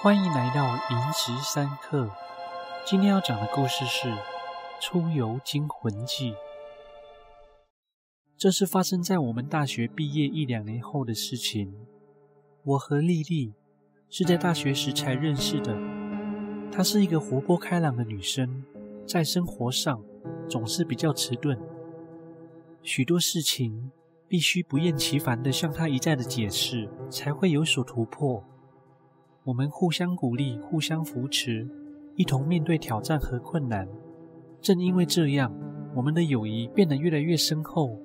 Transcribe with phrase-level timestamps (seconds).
[0.00, 2.08] 欢迎来到银石三刻。
[2.86, 4.08] 今天要讲的故事是
[4.80, 6.30] 《出游惊魂记》。
[8.36, 11.74] 这是发生在我们大学毕业一两年后的事情。
[12.62, 13.54] 我和丽丽
[14.08, 15.76] 是在大学时才认识的。
[16.70, 18.62] 她是一个活泼开朗的女生，
[19.04, 20.00] 在生活上
[20.48, 21.58] 总是比较迟钝，
[22.84, 23.90] 许多事情
[24.28, 28.44] 必须不厌其烦地向她一再的解释，才会有所突破。
[29.48, 31.66] 我们互相鼓励，互相扶持，
[32.16, 33.88] 一同面对挑战和困难。
[34.60, 35.50] 正因为这样，
[35.94, 37.98] 我们的友谊变得越来越深厚。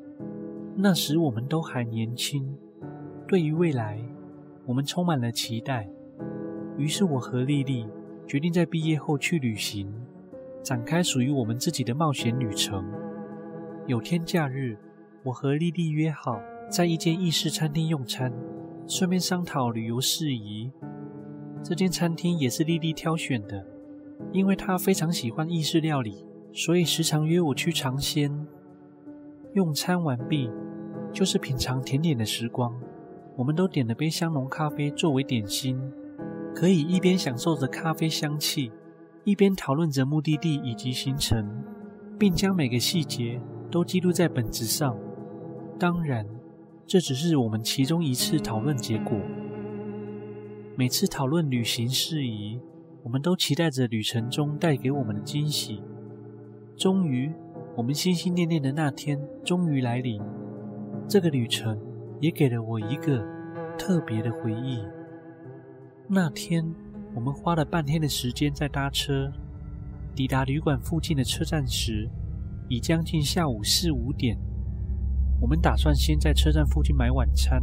[0.73, 2.57] 那时我们都还年轻，
[3.27, 4.01] 对于未来，
[4.65, 5.89] 我们充满了期待。
[6.77, 7.85] 于是我和丽丽
[8.25, 9.93] 决定在毕业后去旅行，
[10.63, 12.89] 展开属于我们自己的冒险旅程。
[13.85, 14.77] 有天假日，
[15.25, 16.39] 我和丽丽约好
[16.69, 18.31] 在一间意式餐厅用餐，
[18.87, 20.71] 顺便商讨旅游事宜。
[21.63, 23.65] 这间餐厅也是丽丽挑选的，
[24.33, 28.45] 因为她非常喜欢意式料理，所以时常约我去尝鲜。
[29.53, 30.51] 用餐完毕，
[31.13, 32.73] 就是品尝甜点的时光。
[33.37, 35.79] 我们都点了杯香浓咖啡作为点心，
[36.53, 38.69] 可以一边享受着咖啡香气，
[39.23, 41.63] 一边讨论着目的地以及行程，
[42.19, 44.97] 并将每个细节都记录在本子上。
[45.79, 46.27] 当然，
[46.85, 49.17] 这只是我们其中一次讨论结果。
[50.75, 52.59] 每次讨论旅行事宜，
[53.03, 55.83] 我们都期待着旅程中带给我们的惊喜。
[56.75, 57.31] 终于，
[57.77, 60.19] 我们心心念念的那天终于来临。
[61.07, 61.79] 这个旅程
[62.19, 63.23] 也给了我一个
[63.77, 64.83] 特别的回忆。
[66.07, 66.65] 那天，
[67.13, 69.31] 我们花了半天的时间在搭车，
[70.15, 72.09] 抵达旅馆附近的车站时，
[72.67, 74.35] 已将近下午四五点。
[75.39, 77.61] 我们打算先在车站附近买晚餐。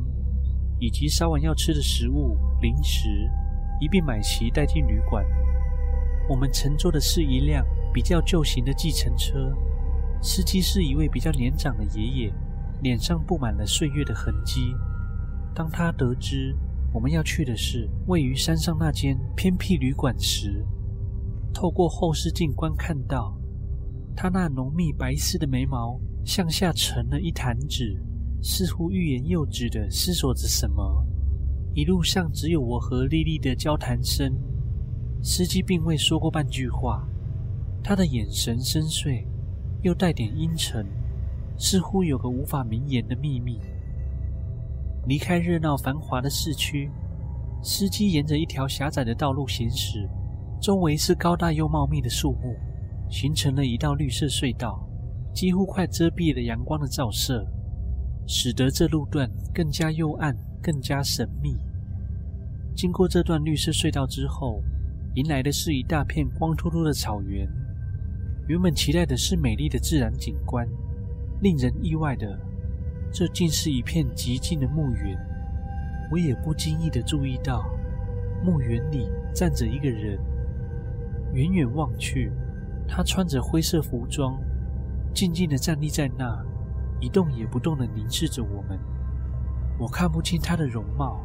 [0.80, 3.30] 以及稍晚要吃的食物、零食，
[3.80, 5.24] 一并买齐带进旅馆。
[6.28, 9.54] 我们乘坐的是一辆比较旧型的计程车，
[10.22, 12.32] 司机是一位比较年长的爷爷，
[12.82, 14.74] 脸上布满了岁月的痕迹。
[15.54, 16.56] 当他得知
[16.94, 20.64] 我们要去的是位于山上那间偏僻旅馆时，
[21.52, 23.36] 透过后视镜观看到
[24.16, 28.00] 他那浓密白丝的眉毛向下沉了一弹指。
[28.42, 31.06] 似乎欲言又止地思索着什么，
[31.74, 34.32] 一路上只有我和丽丽的交谈声，
[35.22, 37.06] 司机并未说过半句话。
[37.82, 39.24] 他的眼神深邃，
[39.82, 40.86] 又带点阴沉，
[41.58, 43.58] 似乎有个无法明言的秘密。
[45.06, 46.90] 离开热闹繁华的市区，
[47.62, 50.08] 司机沿着一条狭窄的道路行驶，
[50.60, 52.54] 周围是高大又茂密的树木，
[53.10, 54.86] 形成了一道绿色隧道，
[55.34, 57.46] 几乎快遮蔽了阳光的照射。
[58.32, 60.32] 使得这路段更加幽暗，
[60.62, 61.56] 更加神秘。
[62.76, 64.62] 经过这段绿色隧道之后，
[65.16, 67.44] 迎来的是一大片光秃秃的草原。
[68.46, 70.64] 原本期待的是美丽的自然景观，
[71.40, 72.38] 令人意外的，
[73.12, 75.18] 这竟是一片寂静的墓园。
[76.08, 77.68] 我也不经意地注意到，
[78.44, 80.16] 墓园里站着一个人。
[81.34, 82.30] 远远望去，
[82.86, 84.40] 他穿着灰色服装，
[85.12, 86.46] 静静地站立在那。
[87.00, 88.78] 一动也不动地凝视着我们，
[89.78, 91.20] 我看不清他的容貌。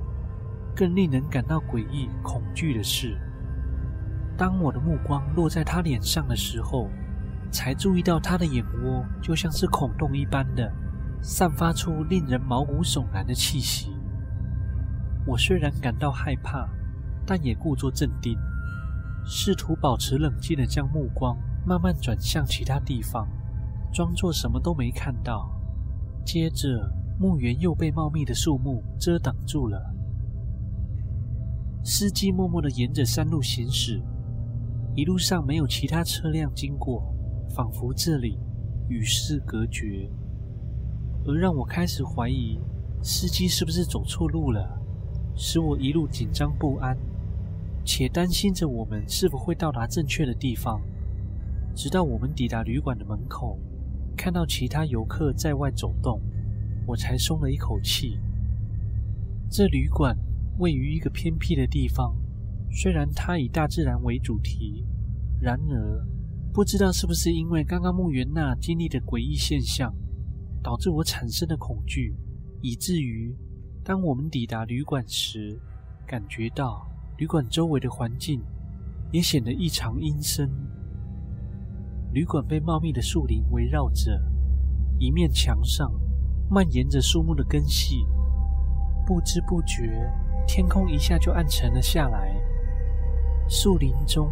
[0.75, 3.18] 更令人感到诡异、恐惧的是，
[4.35, 6.90] 当我的目光落在他脸上的时候，
[7.50, 10.69] 才注意到他的眼窝就像是孔洞一般的，
[11.22, 13.96] 散发出令人毛骨悚然的气息。
[15.25, 16.68] 我虽然感到害怕，
[17.25, 18.38] 但也故作镇定，
[19.24, 23.25] 试图保持冷静地将目光慢慢转向其他地方，
[23.94, 25.55] 装作什么都没看到。
[26.25, 29.80] 接着，墓园又被茂密的树木遮挡住了。
[31.84, 34.02] 司机默默地沿着山路行驶，
[34.96, 37.14] 一路上没有其他车辆经过，
[37.47, 38.40] 仿佛这里
[38.90, 40.09] 与世隔绝。
[41.25, 42.59] 而让我开始怀疑，
[43.03, 44.81] 司机是不是走错路了，
[45.35, 46.97] 使我一路紧张不安，
[47.85, 50.82] 且担心着我们是否会到达正确的地方。
[51.76, 53.59] 直到我们抵达旅馆的门口。
[54.16, 56.22] 看到其他游客在外走动，
[56.88, 58.17] 我才松了一口气。
[59.50, 60.17] 这旅馆
[60.58, 62.16] 位于一个偏僻的地方，
[62.72, 64.85] 虽然它以大自然为主题，
[65.40, 66.06] 然而
[66.53, 69.94] 不知道是不是因为刚刚墓园那经历的诡异现象，
[70.64, 72.16] 导致我产生了恐惧，
[72.62, 73.35] 以至于
[73.84, 75.59] 当我们抵达旅馆时，
[76.08, 78.41] 感觉到旅馆周围的环境
[79.12, 80.50] 也显得异常阴森。
[82.16, 84.17] 旅馆被茂密的树林围绕着，
[84.97, 85.91] 一面墙上
[86.50, 88.08] 蔓延着树木的根系。
[89.06, 90.09] 不知不觉，
[90.47, 92.34] 天空一下就暗沉了下来，
[93.50, 94.32] 树林中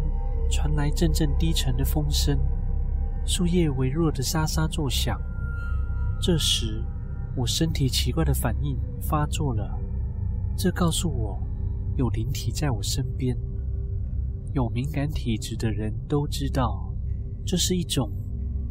[0.50, 2.38] 传来阵阵低沉的风声，
[3.26, 5.20] 树叶微弱的沙沙作响。
[6.22, 6.82] 这时，
[7.36, 9.78] 我身体奇怪的反应发作了，
[10.56, 11.38] 这告诉我
[11.98, 13.36] 有灵体在我身边。
[14.54, 16.93] 有敏感体质的人都知道，
[17.44, 18.10] 这是一种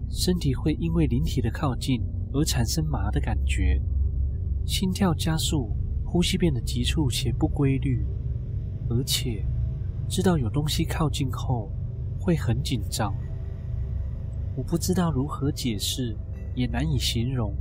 [0.10, 2.02] 身体会因为灵体的靠近
[2.34, 3.82] 而产生麻的感觉，
[4.66, 8.06] 心跳加速，呼吸变得急促且不规律，
[8.90, 9.46] 而且
[10.08, 11.72] 知道有东西靠近后
[12.20, 13.14] 会很紧张。
[14.56, 16.16] 我不知道如何解释，
[16.56, 17.54] 也难以形容，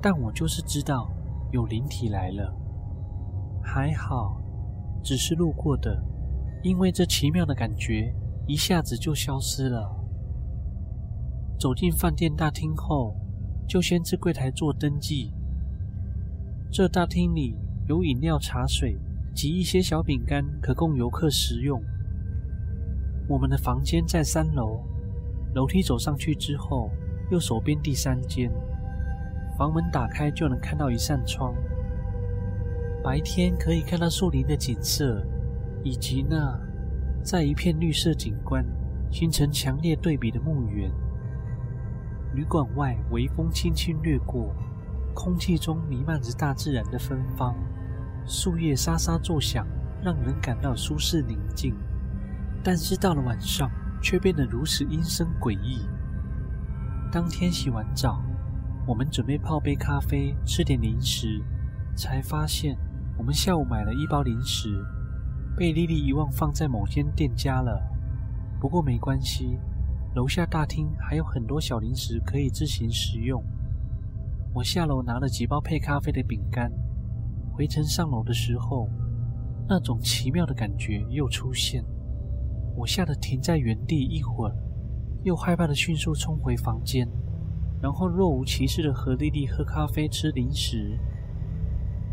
[0.00, 1.10] 但我就是知道
[1.52, 2.54] 有灵体来了。
[3.62, 4.40] 还好，
[5.02, 6.00] 只是路过的。
[6.62, 8.12] 因为这奇妙的感觉
[8.46, 9.90] 一下子就消失了。
[11.58, 13.16] 走进饭店大厅后，
[13.66, 15.32] 就先至柜台做登记。
[16.70, 17.56] 这大厅里
[17.88, 18.96] 有饮料、茶水
[19.34, 21.82] 及一些小饼干，可供游客食用。
[23.28, 24.80] 我们的房间在三楼，
[25.54, 26.90] 楼梯走上去之后，
[27.30, 28.50] 右手边第三间。
[29.58, 31.54] 房门打开就能看到一扇窗，
[33.02, 35.24] 白天可以看到树林的景色。
[35.84, 36.58] 以及那
[37.26, 38.64] 在一片绿色景观
[39.10, 40.88] 形成强烈对比的墓园。
[42.32, 44.54] 旅馆外微风轻轻掠过，
[45.12, 47.52] 空气中弥漫着大自然的芬芳，
[48.24, 49.66] 树叶沙沙作响，
[50.04, 51.74] 让人感到舒适宁静。
[52.62, 53.68] 但是到了晚上，
[54.00, 55.80] 却变得如此阴森诡异。
[57.10, 58.22] 当天洗完澡，
[58.86, 61.42] 我们准备泡杯咖啡，吃点零食，
[61.96, 62.78] 才发现
[63.18, 64.80] 我们下午买了一包零食。
[65.56, 67.82] 被莉莉遗忘放在某间店家了，
[68.60, 69.58] 不过没关系，
[70.14, 73.42] 楼下大厅还有很多小零食可以自行食用。
[74.52, 76.70] 我下楼拿了几包配咖啡的饼干，
[77.54, 78.86] 回程上楼的时候，
[79.66, 81.82] 那种奇妙的感觉又出现。
[82.76, 84.54] 我吓得停在原地一会儿，
[85.22, 87.08] 又害怕的迅速冲回房间，
[87.80, 90.98] 然后若无其事的和莉莉喝咖啡、吃零食。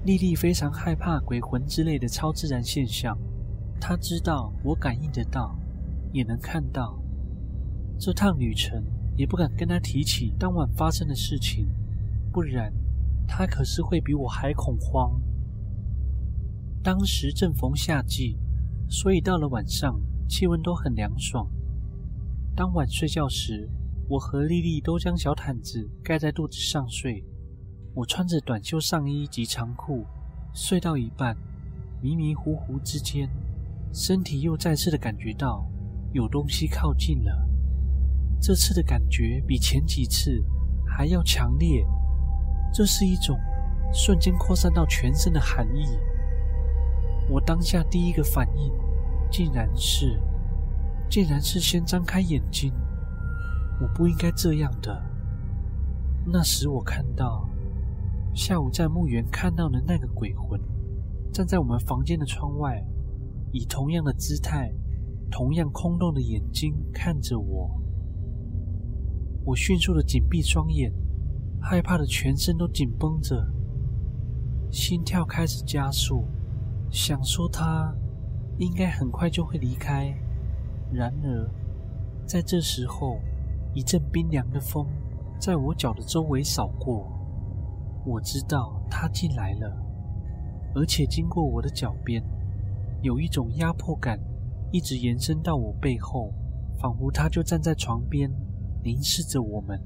[0.06, 3.18] 莉莉非常害怕鬼魂之类的超自然现象。
[3.86, 5.54] 他知道我感应得到，
[6.14, 6.98] 也能看到。
[8.00, 8.82] 这趟旅程
[9.18, 11.68] 也不敢跟他提起当晚发生的事情，
[12.32, 12.72] 不然
[13.28, 15.20] 他可是会比我还恐慌。
[16.82, 18.38] 当时正逢夏季，
[18.88, 20.00] 所以到了晚上
[20.30, 21.46] 气温都很凉爽。
[22.56, 23.70] 当晚睡觉时，
[24.08, 27.22] 我和莉莉都将小毯子盖在肚子上睡。
[27.94, 30.06] 我穿着短袖上衣及长裤，
[30.54, 31.36] 睡到一半，
[32.02, 33.28] 迷迷糊糊之间。
[33.94, 35.64] 身体又再次的感觉到
[36.14, 37.48] 有东西靠近了，
[38.42, 40.44] 这次的感觉比前几次
[40.84, 41.86] 还要强烈。
[42.74, 43.40] 这是一种
[43.94, 45.86] 瞬间扩散到全身的寒意。
[47.30, 48.74] 我当下第一个反应，
[49.30, 50.20] 竟然是，
[51.08, 52.74] 竟然是先张开眼睛。
[53.80, 55.04] 我不应该这样的。
[56.26, 57.48] 那时我看到，
[58.34, 60.60] 下午在墓园看到的那个鬼魂，
[61.32, 62.84] 站在我们房间的窗外。
[63.54, 64.74] 以同样的姿态，
[65.30, 67.70] 同样空洞的眼睛看着我。
[69.46, 70.92] 我迅速的紧闭双眼，
[71.62, 73.48] 害怕的全身都紧绷着，
[74.72, 76.26] 心跳开始加速，
[76.90, 77.96] 想说他
[78.58, 80.18] 应该很快就会离开。
[80.92, 81.48] 然而，
[82.26, 83.20] 在这时候，
[83.76, 84.88] 一阵冰凉的风
[85.40, 87.08] 在我脚的周围扫过，
[88.04, 89.78] 我知道他进来了，
[90.74, 92.24] 而且经过我的脚边。
[93.04, 94.18] 有一种压迫感，
[94.72, 96.34] 一直延伸到我背后，
[96.80, 98.32] 仿佛他就站在床边，
[98.82, 99.78] 凝视着我们。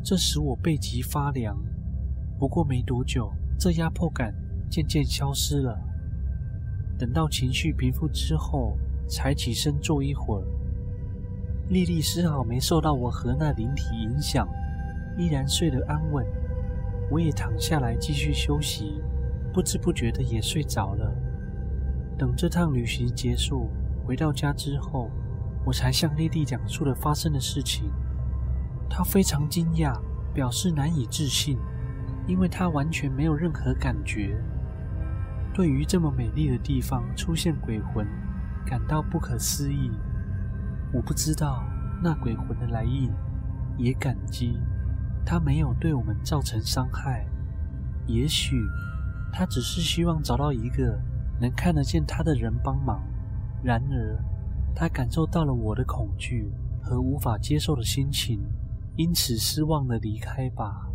[0.00, 1.60] 这使我背脊发凉。
[2.38, 4.32] 不过没多久，这压迫感
[4.70, 5.76] 渐渐消失了。
[6.96, 8.78] 等到情绪平复之后，
[9.08, 10.44] 才起身坐一会儿。
[11.68, 14.48] 莉莉丝毫没受到我和那灵体影响，
[15.18, 16.24] 依然睡得安稳。
[17.10, 19.00] 我也躺下来继续休息，
[19.52, 21.12] 不知不觉的也睡着了。
[22.22, 23.68] 等这趟旅行结束，
[24.06, 25.10] 回到家之后，
[25.66, 27.90] 我才向莉莉讲述了发生的事情。
[28.88, 30.00] 她非常惊讶，
[30.32, 31.58] 表示难以置信，
[32.28, 34.40] 因为她完全没有任何感觉。
[35.52, 38.06] 对于这么美丽的地方出现鬼魂，
[38.64, 39.90] 感到不可思议。
[40.92, 41.64] 我不知道
[42.00, 43.10] 那鬼魂的来意，
[43.76, 44.60] 也感激
[45.26, 47.26] 他没有对我们造成伤害。
[48.06, 48.62] 也许
[49.32, 50.96] 他只是希望找到一个。
[51.42, 53.02] 能看得见他的人帮忙，
[53.64, 54.16] 然而
[54.76, 58.40] 他感受到了我的恐惧和无法接受的心情，
[58.94, 60.88] 因此失望的离开吧。